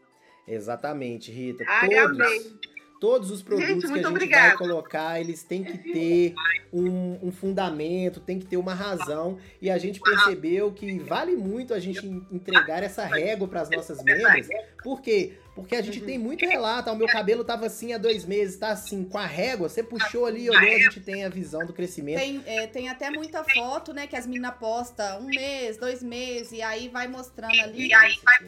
Exatamente, 0.47 1.31
Rita. 1.31 1.63
Ai, 1.67 1.89
Todos, 1.89 2.11
amei. 2.11 2.59
Todos 2.99 3.31
os 3.31 3.41
produtos 3.41 3.69
gente, 3.69 3.85
que 3.85 3.91
a 3.91 3.95
gente 3.95 4.07
obrigada. 4.07 4.47
vai 4.49 4.57
colocar, 4.57 5.19
eles 5.19 5.43
têm 5.43 5.63
que 5.63 5.77
ter 5.77 6.33
um, 6.71 7.27
um, 7.27 7.31
fundamento, 7.31 8.19
tem 8.19 8.39
que 8.39 8.45
ter 8.45 8.57
uma 8.57 8.73
razão. 8.73 9.37
E 9.61 9.69
a 9.69 9.77
gente 9.77 9.99
percebeu 9.99 10.71
que 10.71 10.99
vale 10.99 11.35
muito 11.35 11.73
a 11.73 11.79
gente 11.79 12.05
entregar 12.31 12.83
essa 12.83 13.05
régua 13.05 13.47
para 13.47 13.61
as 13.61 13.69
nossas 13.69 14.03
membros. 14.03 14.47
Por 14.83 15.01
quê? 15.01 15.33
Porque 15.55 15.75
a 15.75 15.81
gente 15.81 16.01
tem 16.01 16.19
muito 16.19 16.45
relato, 16.45 16.91
o 16.91 16.95
meu 16.97 17.07
cabelo 17.07 17.41
tava 17.41 17.67
assim 17.67 17.93
há 17.93 17.97
dois 17.97 18.25
meses, 18.25 18.57
tá 18.57 18.71
assim, 18.71 19.05
com 19.05 19.17
a 19.17 19.25
régua, 19.25 19.69
você 19.69 19.81
puxou 19.81 20.25
ali, 20.25 20.49
olhou, 20.49 20.61
a 20.61 20.79
gente 20.79 20.99
tem 20.99 21.23
a 21.23 21.29
visão 21.29 21.65
do 21.65 21.71
crescimento. 21.71 22.19
Tem, 22.19 22.43
é, 22.45 22.67
tem 22.67 22.89
até 22.89 23.09
muita 23.09 23.41
foto, 23.41 23.93
né, 23.93 24.05
que 24.05 24.17
as 24.17 24.27
meninas 24.27 24.53
postam 24.59 25.21
um 25.21 25.27
mês, 25.27 25.77
dois 25.77 26.03
meses, 26.03 26.51
e 26.51 26.61
aí 26.61 26.89
vai 26.89 27.07
mostrando 27.07 27.57
ali. 27.61 27.89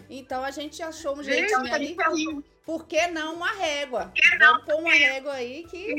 Então 0.09 0.43
a 0.43 0.51
gente 0.51 0.83
achou 0.83 1.17
um 1.17 1.23
jeitinho 1.23 1.73
ali. 1.73 1.95
Por 2.67 2.85
que 2.85 3.07
não 3.07 3.35
uma 3.35 3.53
régua? 3.53 4.11
Vamos 4.37 4.65
pôr 4.65 4.75
uma 4.75 4.91
régua 4.91 5.35
aí 5.35 5.65
que. 5.69 5.95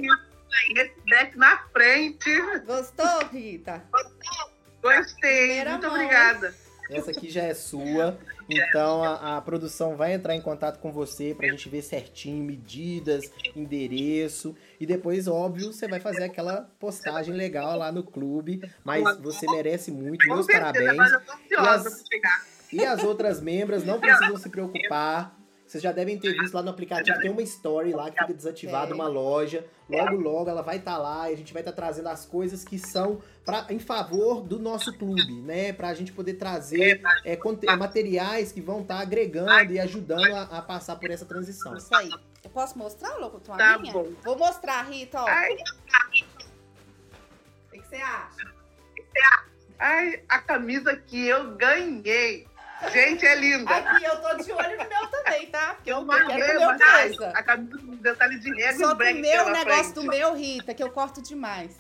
Desce 1.07 1.39
na 1.39 1.57
frente. 1.73 2.31
Gostou, 2.67 3.27
Rita? 3.33 3.83
Gostei. 4.83 5.47
Primeira 5.47 5.71
Muito 5.73 5.87
mão. 5.87 5.95
obrigada. 5.95 6.55
Essa 6.91 7.11
aqui 7.11 7.31
já 7.31 7.43
é 7.43 7.55
sua. 7.55 8.19
Então 8.51 9.03
a, 9.03 9.37
a, 9.37 9.41
produção 9.41 9.97
vai 9.97 10.13
entrar 10.13 10.35
em 10.35 10.43
contato 10.43 10.79
com 10.79 10.93
você 10.93 11.35
pra 11.35 11.49
gente 11.49 11.69
ver 11.71 11.81
certinho 11.81 12.45
medidas, 12.45 13.31
endereço. 13.57 14.55
E 14.79 14.85
depois, 14.85 15.27
óbvio, 15.27 15.73
você 15.73 15.89
vai 15.89 16.01
fazer 16.01 16.25
aquela 16.25 16.69
postagem 16.79 17.35
legal 17.35 17.79
lá 17.79 17.91
no 17.91 18.03
clube. 18.03 18.61
Mas 18.85 19.19
você 19.19 19.47
merece 19.51 19.91
muito, 19.91 20.27
meus 20.27 20.47
parabéns. 20.47 20.99
E 21.51 21.55
as, 21.55 22.05
e 22.73 22.85
as 22.85 23.03
outras 23.03 23.41
membras 23.41 23.85
não 23.85 23.99
precisam 23.99 24.37
se 24.37 24.51
preocupar. 24.51 25.38
Vocês 25.69 25.83
já 25.83 25.93
devem 25.93 26.19
ter 26.19 26.33
visto 26.33 26.55
lá 26.55 26.63
no 26.63 26.71
aplicativo, 26.71 27.21
tem 27.21 27.31
uma 27.31 27.43
story 27.43 27.93
lá 27.93 28.11
que 28.11 28.19
fica 28.19 28.33
desativada, 28.33 28.95
uma 28.95 29.07
loja. 29.07 29.67
Logo, 29.87 30.17
logo 30.17 30.49
ela 30.49 30.63
vai 30.63 30.79
estar 30.79 30.93
tá 30.93 30.99
lá 30.99 31.31
e 31.31 31.35
a 31.35 31.37
gente 31.37 31.53
vai 31.53 31.61
estar 31.61 31.73
tá 31.73 31.77
trazendo 31.77 32.09
as 32.09 32.25
coisas 32.25 32.65
que 32.65 32.79
são 32.79 33.21
pra, 33.45 33.67
em 33.69 33.79
favor 33.79 34.41
do 34.41 34.59
nosso 34.59 34.97
clube, 34.97 35.43
né? 35.43 35.75
Pra 35.75 35.93
gente 35.93 36.11
poder 36.11 36.35
trazer 36.35 37.03
é, 37.23 37.37
materiais 37.77 38.51
que 38.51 38.63
vão 38.63 38.81
estar 38.81 38.97
tá 38.97 39.03
agregando 39.03 39.71
e 39.71 39.79
ajudando 39.79 40.35
a, 40.35 40.43
a, 40.45 40.63
passar 40.63 40.97
por 40.97 41.11
essa 41.11 41.27
transição. 41.27 41.77
Isso 41.77 41.95
aí. 41.95 42.09
Eu 42.43 42.49
posso 42.49 42.79
mostrar, 42.79 43.19
louco, 43.19 43.39
tua 43.39 43.59
tá 43.59 43.79
minha? 43.79 43.93
Bom. 43.93 44.09
Vou 44.25 44.39
mostrar, 44.39 44.83
Rita, 44.85 45.21
ó. 45.21 45.29
Ai. 45.29 45.55
O 47.67 47.73
que 47.73 47.87
você 47.87 47.97
acha? 47.97 48.55
Ai, 49.79 50.23
a 50.31 50.39
camisa 50.39 50.97
que 50.97 51.27
eu 51.27 51.55
ganhei. 51.57 52.48
Gente, 52.93 53.27
é 53.27 53.35
linda. 53.35 53.71
Aqui 53.71 54.05
eu 54.05 54.21
tô 54.21 54.37
de 54.37 54.53
olho 54.53 54.79
no 54.79 54.89
meu 54.89 55.07
também, 55.09 55.47
tá? 55.47 55.75
Porque 55.75 55.91
eu, 55.91 55.99
eu 55.99 56.07
quero 56.07 56.61
comer 56.61 56.79
coisa. 56.79 57.29
A 57.31 57.43
camisa 57.43 57.79
com 57.79 57.97
detalhe 57.97 58.39
de 58.39 58.55
regra 58.55 58.77
Só 58.77 58.95
que 58.95 59.13
o 59.13 59.17
meu 59.17 59.51
negócio 59.51 59.95
do 59.95 60.03
meu, 60.05 60.35
Rita, 60.35 60.73
que 60.75 60.83
eu 60.83 60.91
corto 60.91 61.21
demais. 61.21 61.77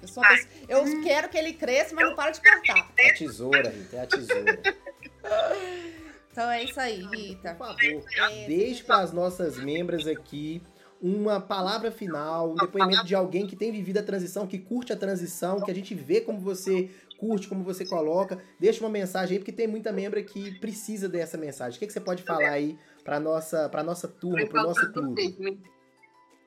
Eu, 0.00 0.08
sou 0.08 0.22
pessoa, 0.22 0.48
eu 0.68 0.82
hum. 0.82 1.02
quero 1.02 1.28
que 1.28 1.36
ele 1.36 1.52
cresça, 1.52 1.94
mas 1.94 2.06
não 2.06 2.14
para 2.14 2.30
de 2.30 2.40
cortar. 2.40 2.90
É 2.96 3.10
a 3.10 3.14
tesoura, 3.14 3.68
Rita, 3.68 3.96
é 3.96 4.00
a 4.02 4.06
tesoura. 4.06 4.60
Então 6.32 6.48
é 6.48 6.62
isso 6.62 6.78
aí, 6.78 7.02
Rita. 7.02 7.54
Por 7.54 7.66
favor, 7.66 8.04
é, 8.30 8.46
deixe 8.46 8.84
para 8.84 9.00
as 9.00 9.12
nossas 9.12 9.58
membras 9.58 10.06
aqui 10.06 10.62
uma 11.02 11.40
palavra 11.40 11.90
final, 11.90 12.52
um 12.52 12.54
depoimento 12.54 13.04
de 13.04 13.14
alguém 13.14 13.46
que 13.46 13.56
tem 13.56 13.72
vivido 13.72 13.98
a 13.98 14.02
transição, 14.02 14.46
que 14.46 14.58
curte 14.58 14.92
a 14.92 14.96
transição, 14.96 15.60
que 15.60 15.70
a 15.70 15.74
gente 15.74 15.94
vê 15.94 16.20
como 16.20 16.38
você 16.38 16.90
curte, 17.20 17.46
como 17.46 17.62
você 17.62 17.84
coloca. 17.84 18.42
Deixa 18.58 18.80
uma 18.80 18.88
mensagem 18.88 19.34
aí, 19.34 19.38
porque 19.38 19.52
tem 19.52 19.68
muita 19.68 19.92
membra 19.92 20.22
que 20.22 20.58
precisa 20.58 21.06
dessa 21.06 21.36
mensagem. 21.36 21.76
O 21.76 21.78
que, 21.78 21.86
que 21.86 21.92
você 21.92 22.00
pode 22.00 22.22
falar 22.22 22.48
aí 22.48 22.78
para 23.04 23.20
nossa, 23.20 23.68
pra 23.68 23.82
nossa 23.82 24.08
turma, 24.08 24.46
para 24.46 24.62
o 24.62 24.66
nosso 24.66 24.90
clube? 24.90 25.60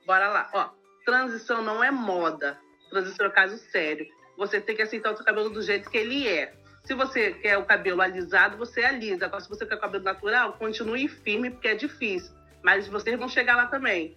Bora 0.04 0.28
lá. 0.28 0.50
Ó, 0.52 0.70
transição 1.06 1.62
não 1.62 1.82
é 1.82 1.92
moda. 1.92 2.58
Transição 2.90 3.26
é 3.26 3.30
caso 3.30 3.56
sério. 3.70 4.04
Você 4.36 4.60
tem 4.60 4.74
que 4.74 4.82
aceitar 4.82 5.12
o 5.12 5.16
seu 5.16 5.24
cabelo 5.24 5.48
do 5.48 5.62
jeito 5.62 5.88
que 5.88 5.96
ele 5.96 6.26
é. 6.26 6.52
Se 6.82 6.92
você 6.92 7.32
quer 7.32 7.56
o 7.56 7.64
cabelo 7.64 8.02
alisado, 8.02 8.58
você 8.58 8.82
alisa. 8.82 9.26
Agora, 9.26 9.40
se 9.40 9.48
você 9.48 9.64
quer 9.64 9.76
o 9.76 9.80
cabelo 9.80 10.02
natural, 10.02 10.54
continue 10.54 11.08
firme, 11.08 11.50
porque 11.50 11.68
é 11.68 11.74
difícil. 11.74 12.34
Mas 12.62 12.88
vocês 12.88 13.16
vão 13.16 13.28
chegar 13.28 13.56
lá 13.56 13.66
também. 13.66 14.16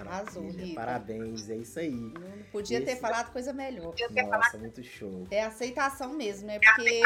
Arrasou, 0.00 0.48
Rita. 0.50 0.74
Parabéns, 0.74 1.48
é 1.48 1.56
isso 1.56 1.78
aí. 1.78 1.90
Não 1.90 2.42
podia 2.50 2.78
Esse... 2.78 2.86
ter 2.86 2.96
falado 2.96 3.32
coisa 3.32 3.52
melhor. 3.52 3.94
Nossa, 4.30 4.58
muito 4.58 4.82
show. 4.82 5.26
É 5.30 5.44
aceitação 5.44 6.12
mesmo, 6.14 6.46
né? 6.46 6.58
Porque. 6.58 7.02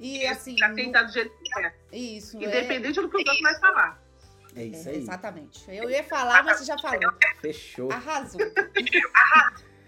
E 0.00 0.26
assim. 0.26 0.62
Aceitar 0.62 1.04
do 1.04 1.12
jeito 1.12 1.32
que 1.42 1.58
é. 1.58 1.72
Isso. 1.92 2.36
Independente 2.36 2.98
é... 2.98 3.02
do 3.02 3.08
que 3.08 3.16
os 3.16 3.24
outros 3.24 3.40
vai 3.40 3.60
falar. 3.60 4.02
É 4.54 4.64
isso 4.64 4.88
aí. 4.88 4.96
É, 4.96 4.98
exatamente. 4.98 5.64
Eu 5.68 5.88
ia 5.88 6.04
falar, 6.04 6.42
mas 6.42 6.58
você 6.58 6.64
já 6.64 6.78
falou. 6.78 7.12
Fechou. 7.40 7.90
Arrasou. 7.90 8.40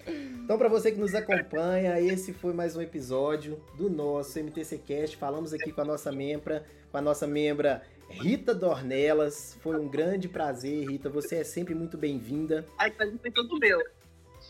Então, 0.07 0.59
para 0.59 0.69
você 0.69 0.93
que 0.93 0.99
nos 0.99 1.15
acompanha, 1.15 1.99
esse 1.99 2.33
foi 2.35 2.53
mais 2.53 2.77
um 2.77 2.83
episódio 2.83 3.63
do 3.75 3.89
nosso 3.89 4.39
MTC 4.39 4.79
Cast. 4.79 5.17
Falamos 5.17 5.55
aqui 5.55 5.73
com 5.73 5.81
a 5.81 5.85
nossa 5.85 6.13
membra, 6.13 6.67
com 6.91 6.99
a 6.99 7.01
nossa 7.01 7.27
membra 7.27 7.83
Rita 8.11 8.55
Dornelas. 8.55 9.57
Foi 9.61 9.79
um 9.79 9.89
grande 9.89 10.29
prazer, 10.29 10.89
Rita. 10.89 11.09
Você 11.09 11.37
é 11.37 11.45
sempre 11.45 11.75
muito 11.75 11.97
bem-vinda. 11.97 12.67
Ai, 12.79 12.91
prazer 12.91 13.19
foi 13.21 13.31
todo 13.31 13.59
meu. 13.59 13.79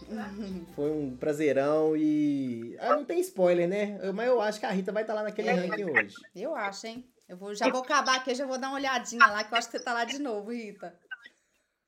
Foi 0.74 0.90
um 0.90 1.16
prazerão 1.16 1.96
e. 1.96 2.76
Ah, 2.80 2.96
não 2.96 3.04
tem 3.04 3.20
spoiler, 3.20 3.68
né? 3.68 3.96
Mas 4.12 4.26
eu 4.26 4.40
acho 4.40 4.58
que 4.58 4.66
a 4.66 4.70
Rita 4.70 4.90
vai 4.90 5.04
estar 5.04 5.14
tá 5.14 5.20
lá 5.20 5.28
naquele 5.28 5.50
ranking 5.50 5.84
hoje. 5.84 6.16
Eu 6.34 6.54
acho, 6.54 6.86
hein? 6.88 7.08
Eu 7.28 7.36
vou, 7.36 7.54
já 7.54 7.68
vou 7.68 7.80
acabar 7.80 8.16
aqui, 8.16 8.34
já 8.34 8.44
vou 8.44 8.58
dar 8.58 8.68
uma 8.68 8.76
olhadinha 8.76 9.24
lá, 9.26 9.44
que 9.44 9.54
eu 9.54 9.58
acho 9.58 9.70
que 9.70 9.78
você 9.78 9.84
tá 9.84 9.94
lá 9.94 10.04
de 10.04 10.18
novo, 10.18 10.50
Rita. 10.50 10.98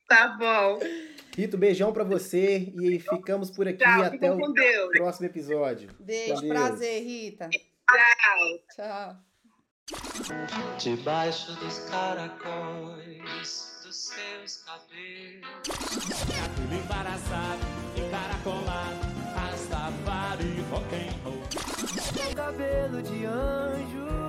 Tá 0.08 0.28
bom. 0.28 0.78
Rito, 1.37 1.58
beijão 1.58 1.92
pra 1.92 2.04
você 2.04 2.73
e 2.80 3.00
ficamos 3.00 3.50
por 3.50 3.66
aqui 3.68 3.78
Tchau, 3.78 4.02
até 4.02 4.32
o 4.32 4.38
próximo 4.92 5.26
episódio. 5.26 5.90
Beijo, 5.99 6.46
prazer, 6.49 7.02
Rita. 7.02 7.50
Tchau. 7.50 8.58
Tchau. 8.75 9.25
Debaixo 10.78 11.55
dos 11.57 11.78
caracóis 11.90 13.73
dos 13.85 13.95
seus 13.95 14.64
cabelos. 14.64 15.47
Cabelo 16.28 16.75
embaraçado, 16.75 17.61
encaracolado, 17.97 19.07
rastafari 19.37 20.64
rock 20.71 20.95
and 20.97 21.14
roll. 21.23 21.43
Cabelo 22.35 23.00
de 23.00 23.26
anjo 23.26 24.25